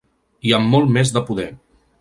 [0.51, 1.49] I amb molt més de poder.